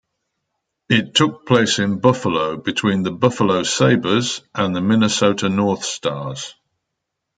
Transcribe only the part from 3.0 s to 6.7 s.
the Buffalo Sabres and the Minnesota North Stars.